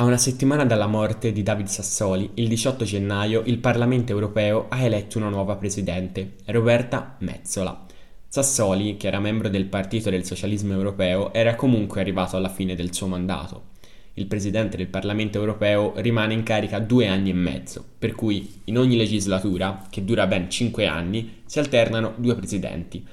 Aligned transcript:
A 0.00 0.04
una 0.04 0.16
settimana 0.16 0.64
dalla 0.64 0.86
morte 0.86 1.32
di 1.32 1.42
David 1.42 1.66
Sassoli, 1.66 2.30
il 2.34 2.46
18 2.46 2.84
gennaio, 2.84 3.42
il 3.46 3.58
Parlamento 3.58 4.12
europeo 4.12 4.66
ha 4.68 4.80
eletto 4.84 5.18
una 5.18 5.28
nuova 5.28 5.56
presidente, 5.56 6.34
Roberta 6.44 7.16
Mezzola. 7.18 7.84
Sassoli, 8.28 8.96
che 8.96 9.08
era 9.08 9.18
membro 9.18 9.48
del 9.48 9.64
Partito 9.64 10.08
del 10.08 10.24
Socialismo 10.24 10.72
Europeo, 10.72 11.32
era 11.32 11.56
comunque 11.56 12.00
arrivato 12.00 12.36
alla 12.36 12.48
fine 12.48 12.76
del 12.76 12.94
suo 12.94 13.08
mandato. 13.08 13.70
Il 14.14 14.26
presidente 14.26 14.76
del 14.76 14.86
Parlamento 14.86 15.40
europeo 15.40 15.94
rimane 15.96 16.32
in 16.32 16.44
carica 16.44 16.78
due 16.78 17.08
anni 17.08 17.30
e 17.30 17.34
mezzo, 17.34 17.84
per 17.98 18.14
cui 18.14 18.60
in 18.66 18.78
ogni 18.78 18.96
legislatura, 18.96 19.82
che 19.90 20.04
dura 20.04 20.28
ben 20.28 20.48
cinque 20.48 20.86
anni, 20.86 21.42
si 21.44 21.58
alternano 21.58 22.14
due 22.18 22.36
presidenti. 22.36 23.04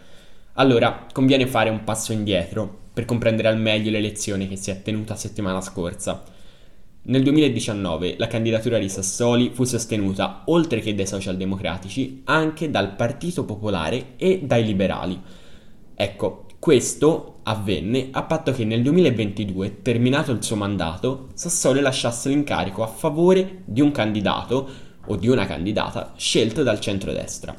Allora 0.54 1.08
conviene 1.12 1.48
fare 1.48 1.72
un 1.72 1.84
passo 1.84 2.14
indietro 2.14 2.82
per 2.94 3.06
comprendere 3.06 3.48
al 3.48 3.58
meglio 3.60 3.90
l'elezione 3.90 4.48
che 4.48 4.56
si 4.56 4.70
è 4.70 4.84
tenuta 4.84 5.16
settimana 5.16 5.62
scorsa 5.62 6.34
nel 7.08 7.22
2019 7.22 8.16
la 8.18 8.26
candidatura 8.26 8.80
di 8.80 8.90
Sassoli 8.90 9.52
fu 9.54 9.64
sostenuta, 9.64 10.42
oltre 10.46 10.80
che 10.80 10.96
dai 10.96 11.06
socialdemocratici, 11.06 12.22
anche 12.26 12.72
dal 12.72 12.96
Partito 12.96 13.46
Popolare 13.46 14.14
e 14.18 14.42
dai 14.44 14.66
liberali. 14.66 15.22
Ecco, 15.94 16.46
questo 16.58 17.42
avvenne 17.44 18.08
a 18.10 18.24
patto 18.24 18.52
che 18.52 18.66
nel 18.66 18.82
2022, 18.82 19.84
terminato 19.84 20.32
il 20.32 20.42
suo 20.42 20.56
mandato, 20.56 21.28
Sassoli 21.36 21.80
lasciasse 21.80 22.30
l'incarico 22.30 22.82
a 22.82 22.88
favore 22.88 23.62
di 23.66 23.82
un 23.82 23.92
candidato 23.92 24.68
o 25.06 25.16
di 25.16 25.28
una 25.28 25.46
candidata 25.46 26.14
scelto 26.16 26.64
dal 26.64 26.80
centrodestra. 26.80 27.56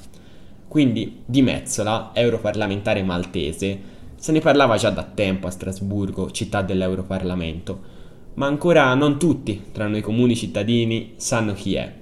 Quindi 0.66 1.22
di 1.24 1.42
Mezzola, 1.42 2.10
europarlamentare 2.12 3.04
maltese, 3.04 3.94
se 4.16 4.32
ne 4.32 4.40
parlava 4.40 4.76
già 4.76 4.90
da 4.90 5.04
tempo 5.04 5.46
a 5.46 5.50
Strasburgo, 5.50 6.32
città 6.32 6.62
dell'Europarlamento 6.62 7.94
ma 8.36 8.46
ancora 8.46 8.94
non 8.94 9.18
tutti 9.18 9.64
tra 9.72 9.86
noi 9.86 10.02
comuni 10.02 10.36
cittadini 10.36 11.14
sanno 11.16 11.54
chi 11.54 11.74
è 11.74 11.94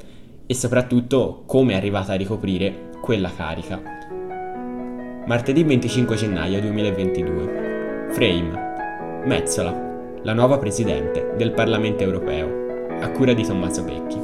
e 0.46 0.54
soprattutto 0.54 1.44
come 1.46 1.72
è 1.72 1.76
arrivata 1.76 2.12
a 2.12 2.16
ricoprire 2.16 2.90
quella 3.00 3.32
carica. 3.34 3.80
Martedì 5.26 5.62
25 5.62 6.16
gennaio 6.16 6.60
2022. 6.60 8.08
Frame. 8.10 9.22
Mezzola, 9.24 10.18
la 10.22 10.32
nuova 10.34 10.58
presidente 10.58 11.34
del 11.36 11.52
Parlamento 11.52 12.02
europeo, 12.02 12.98
a 13.00 13.10
cura 13.10 13.32
di 13.32 13.42
Tommaso 13.42 13.82
Becchi. 13.84 14.18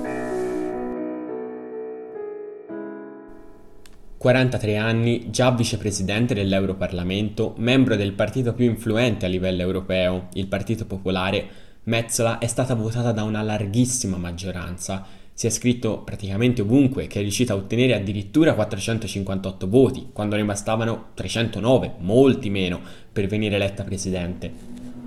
43 4.19 4.77
anni, 4.77 5.31
già 5.31 5.51
vicepresidente 5.51 6.35
dell'Europarlamento, 6.35 7.55
membro 7.57 7.97
del 7.97 8.13
partito 8.13 8.53
più 8.53 8.67
influente 8.67 9.25
a 9.25 9.31
livello 9.31 9.63
europeo, 9.63 10.29
il 10.35 10.47
Partito 10.47 10.85
Popolare, 10.85 11.70
Metzola 11.85 12.37
è 12.37 12.47
stata 12.47 12.75
votata 12.75 13.11
da 13.11 13.23
una 13.23 13.41
larghissima 13.41 14.19
maggioranza. 14.19 15.07
Si 15.33 15.47
è 15.47 15.51
scritto 15.51 16.03
praticamente 16.03 16.61
ovunque 16.61 17.07
che 17.07 17.21
è 17.21 17.23
riuscita 17.23 17.55
a 17.55 17.57
ottenere 17.57 17.95
addirittura 17.95 18.53
458 18.53 19.67
voti, 19.67 20.11
quando 20.13 20.37
ne 20.37 20.45
bastavano 20.45 21.13
309, 21.15 21.95
molti 22.01 22.51
meno, 22.51 22.81
per 23.11 23.27
venire 23.29 23.57
eletta 23.57 23.83
presidente. 23.83 24.53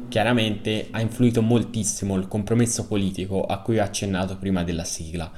Chiaramente 0.09 0.88
ha 0.89 0.99
influito 0.99 1.44
moltissimo 1.44 2.16
il 2.17 2.27
compromesso 2.27 2.88
politico 2.88 3.45
a 3.45 3.59
cui 3.59 3.77
ho 3.77 3.83
accennato 3.83 4.38
prima 4.38 4.63
della 4.63 4.83
sigla. 4.83 5.31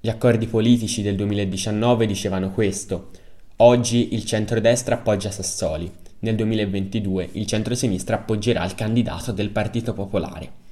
Gli 0.00 0.08
accordi 0.08 0.46
politici 0.46 1.02
del 1.02 1.16
2019 1.16 2.06
dicevano 2.06 2.52
questo. 2.52 3.10
Oggi 3.56 4.14
il 4.14 4.24
centrodestra 4.24 4.94
appoggia 4.94 5.32
Sassoli, 5.32 5.92
nel 6.20 6.34
2022 6.36 7.30
il 7.32 7.46
centro-sinistra 7.46 8.16
appoggerà 8.16 8.64
il 8.64 8.74
candidato 8.74 9.32
del 9.32 9.50
Partito 9.50 9.92
Popolare. 9.92 10.68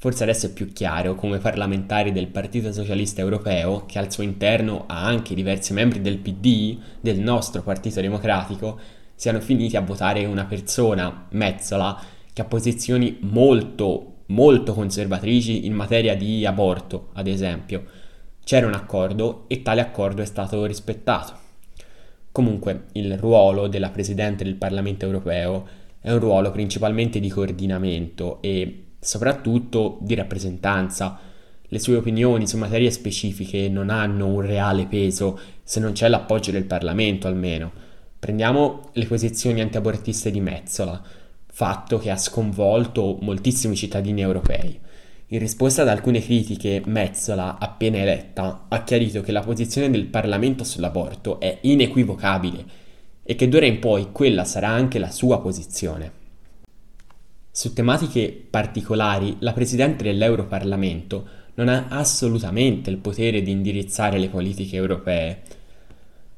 Forse 0.00 0.22
adesso 0.22 0.46
è 0.46 0.52
più 0.52 0.72
chiaro 0.72 1.16
come 1.16 1.38
parlamentari 1.38 2.12
del 2.12 2.28
Partito 2.28 2.72
Socialista 2.72 3.20
Europeo, 3.20 3.84
che 3.86 3.98
al 3.98 4.12
suo 4.12 4.22
interno 4.22 4.84
ha 4.86 5.04
anche 5.04 5.34
diversi 5.34 5.72
membri 5.72 6.00
del 6.00 6.18
PD, 6.18 6.78
del 7.00 7.18
nostro 7.18 7.62
Partito 7.62 8.00
Democratico, 8.00 8.78
siano 9.14 9.40
finiti 9.40 9.76
a 9.76 9.80
votare 9.80 10.24
una 10.24 10.44
persona, 10.44 11.26
Mezzola, 11.30 12.00
che 12.32 12.42
ha 12.42 12.44
posizioni 12.44 13.18
molto, 13.22 14.18
molto 14.26 14.72
conservatrici 14.74 15.66
in 15.66 15.72
materia 15.72 16.14
di 16.14 16.46
aborto, 16.46 17.08
ad 17.14 17.26
esempio. 17.26 17.84
C'era 18.44 18.68
un 18.68 18.74
accordo 18.74 19.46
e 19.48 19.62
tale 19.62 19.80
accordo 19.80 20.22
è 20.22 20.26
stato 20.26 20.64
rispettato. 20.64 21.47
Comunque, 22.38 22.84
il 22.92 23.18
ruolo 23.18 23.66
della 23.66 23.90
Presidente 23.90 24.44
del 24.44 24.54
Parlamento 24.54 25.04
europeo 25.04 25.66
è 25.98 26.12
un 26.12 26.20
ruolo 26.20 26.52
principalmente 26.52 27.18
di 27.18 27.28
coordinamento 27.28 28.40
e 28.42 28.84
soprattutto 29.00 29.98
di 30.02 30.14
rappresentanza. 30.14 31.18
Le 31.66 31.78
sue 31.80 31.96
opinioni 31.96 32.46
su 32.46 32.56
materie 32.56 32.92
specifiche 32.92 33.68
non 33.68 33.90
hanno 33.90 34.28
un 34.28 34.40
reale 34.40 34.86
peso 34.86 35.36
se 35.64 35.80
non 35.80 35.90
c'è 35.90 36.06
l'appoggio 36.06 36.52
del 36.52 36.62
Parlamento 36.62 37.26
almeno. 37.26 37.72
Prendiamo 38.16 38.90
le 38.92 39.06
posizioni 39.06 39.60
antiabortiste 39.60 40.30
di 40.30 40.40
Mezzola, 40.40 41.02
fatto 41.44 41.98
che 41.98 42.12
ha 42.12 42.16
sconvolto 42.16 43.18
moltissimi 43.20 43.74
cittadini 43.74 44.20
europei. 44.20 44.78
In 45.30 45.40
risposta 45.40 45.82
ad 45.82 45.88
alcune 45.88 46.22
critiche, 46.22 46.80
Mezzola, 46.86 47.58
appena 47.58 47.98
eletta, 47.98 48.64
ha 48.66 48.82
chiarito 48.82 49.20
che 49.20 49.30
la 49.30 49.42
posizione 49.42 49.90
del 49.90 50.06
Parlamento 50.06 50.64
sull'aborto 50.64 51.38
è 51.38 51.58
inequivocabile 51.60 52.64
e 53.22 53.34
che 53.34 53.46
d'ora 53.46 53.66
in 53.66 53.78
poi 53.78 54.10
quella 54.10 54.44
sarà 54.44 54.68
anche 54.68 54.98
la 54.98 55.10
sua 55.10 55.38
posizione. 55.42 56.12
Su 57.50 57.74
tematiche 57.74 58.42
particolari, 58.48 59.36
la 59.40 59.52
Presidente 59.52 60.02
dell'Europarlamento 60.02 61.28
non 61.56 61.68
ha 61.68 61.88
assolutamente 61.90 62.88
il 62.88 62.96
potere 62.96 63.42
di 63.42 63.50
indirizzare 63.50 64.18
le 64.18 64.30
politiche 64.30 64.76
europee. 64.76 65.42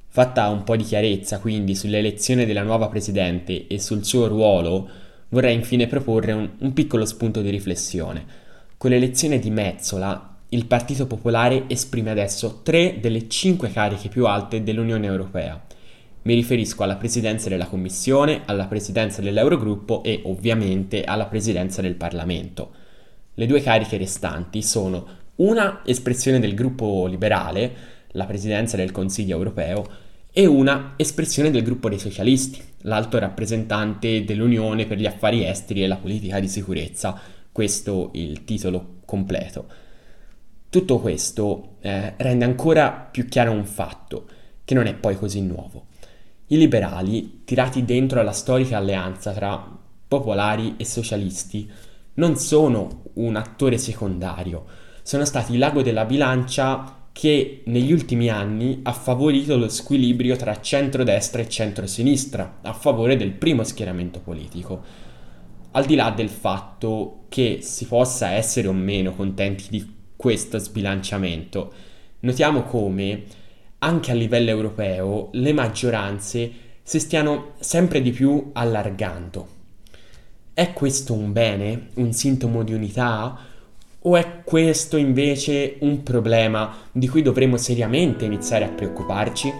Fatta 0.08 0.48
un 0.48 0.64
po' 0.64 0.74
di 0.74 0.82
chiarezza 0.82 1.38
quindi 1.38 1.76
sull'elezione 1.76 2.44
della 2.44 2.64
nuova 2.64 2.88
Presidente 2.88 3.68
e 3.68 3.78
sul 3.78 4.04
suo 4.04 4.26
ruolo, 4.26 4.88
vorrei 5.28 5.54
infine 5.54 5.86
proporre 5.86 6.32
un, 6.32 6.50
un 6.58 6.72
piccolo 6.72 7.04
spunto 7.04 7.40
di 7.40 7.50
riflessione 7.50 8.39
con 8.80 8.88
l'elezione 8.88 9.38
di 9.38 9.50
Mezzola, 9.50 10.38
il 10.48 10.64
Partito 10.64 11.06
Popolare 11.06 11.64
esprime 11.66 12.12
adesso 12.12 12.60
tre 12.62 12.96
delle 12.98 13.28
cinque 13.28 13.70
cariche 13.70 14.08
più 14.08 14.24
alte 14.24 14.62
dell'Unione 14.62 15.06
Europea. 15.06 15.62
Mi 16.22 16.32
riferisco 16.32 16.82
alla 16.82 16.96
presidenza 16.96 17.50
della 17.50 17.66
Commissione, 17.66 18.40
alla 18.46 18.64
presidenza 18.64 19.20
dell'Eurogruppo 19.20 20.02
e 20.02 20.22
ovviamente 20.24 21.04
alla 21.04 21.26
presidenza 21.26 21.82
del 21.82 21.94
Parlamento. 21.94 22.70
Le 23.34 23.44
due 23.44 23.60
cariche 23.60 23.98
restanti 23.98 24.62
sono 24.62 25.06
una 25.34 25.82
espressione 25.84 26.40
del 26.40 26.54
gruppo 26.54 27.04
liberale, 27.04 27.72
la 28.12 28.24
presidenza 28.24 28.78
del 28.78 28.92
Consiglio 28.92 29.36
europeo, 29.36 29.86
e 30.32 30.46
una 30.46 30.94
espressione 30.96 31.50
del 31.50 31.64
gruppo 31.64 31.90
dei 31.90 31.98
socialisti, 31.98 32.62
l'alto 32.84 33.18
rappresentante 33.18 34.24
dell'Unione 34.24 34.86
per 34.86 34.96
gli 34.96 35.06
affari 35.06 35.44
esteri 35.44 35.82
e 35.82 35.86
la 35.86 35.96
politica 35.96 36.40
di 36.40 36.48
sicurezza, 36.48 37.20
questo 37.52 38.10
il 38.14 38.44
titolo 38.44 39.00
completo. 39.04 39.66
Tutto 40.68 40.98
questo 41.00 41.76
eh, 41.80 42.14
rende 42.16 42.44
ancora 42.44 42.90
più 42.90 43.26
chiaro 43.26 43.50
un 43.50 43.64
fatto, 43.64 44.26
che 44.64 44.74
non 44.74 44.86
è 44.86 44.94
poi 44.94 45.16
così 45.16 45.40
nuovo. 45.40 45.86
I 46.46 46.56
liberali, 46.56 47.42
tirati 47.44 47.84
dentro 47.84 48.20
alla 48.20 48.32
storica 48.32 48.76
alleanza 48.76 49.32
tra 49.32 49.78
popolari 50.06 50.74
e 50.76 50.84
socialisti, 50.84 51.70
non 52.14 52.36
sono 52.36 53.02
un 53.14 53.36
attore 53.36 53.78
secondario, 53.78 54.64
sono 55.02 55.24
stati 55.24 55.56
l'ago 55.56 55.82
della 55.82 56.04
bilancia 56.04 56.98
che 57.12 57.62
negli 57.66 57.92
ultimi 57.92 58.28
anni 58.28 58.80
ha 58.84 58.92
favorito 58.92 59.56
lo 59.56 59.68
squilibrio 59.68 60.36
tra 60.36 60.60
centrodestra 60.60 61.42
e 61.42 61.48
centrosinistra 61.48 62.58
a 62.62 62.72
favore 62.72 63.16
del 63.16 63.32
primo 63.32 63.64
schieramento 63.64 64.20
politico 64.20 65.08
al 65.72 65.84
di 65.84 65.94
là 65.94 66.10
del 66.10 66.28
fatto 66.28 67.24
che 67.28 67.58
si 67.62 67.86
possa 67.86 68.30
essere 68.30 68.68
o 68.68 68.72
meno 68.72 69.14
contenti 69.14 69.66
di 69.70 69.98
questo 70.16 70.58
sbilanciamento, 70.58 71.72
notiamo 72.20 72.62
come 72.62 73.24
anche 73.78 74.10
a 74.10 74.14
livello 74.14 74.50
europeo 74.50 75.28
le 75.32 75.52
maggioranze 75.52 76.52
si 76.82 76.98
stiano 76.98 77.52
sempre 77.60 78.02
di 78.02 78.10
più 78.10 78.50
allargando. 78.52 79.58
È 80.52 80.72
questo 80.72 81.14
un 81.14 81.32
bene, 81.32 81.88
un 81.94 82.12
sintomo 82.12 82.64
di 82.64 82.74
unità? 82.74 83.38
O 84.02 84.16
è 84.16 84.42
questo 84.44 84.96
invece 84.96 85.76
un 85.80 86.02
problema 86.02 86.74
di 86.90 87.06
cui 87.08 87.22
dovremmo 87.22 87.56
seriamente 87.56 88.24
iniziare 88.24 88.64
a 88.64 88.70
preoccuparci? 88.70 89.52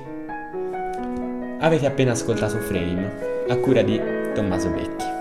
Avete 1.60 1.86
appena 1.86 2.12
ascoltato 2.12 2.58
Frame, 2.58 3.46
a 3.48 3.56
cura 3.58 3.82
di 3.82 4.00
Tommaso 4.34 4.70
Becchi. 4.70 5.19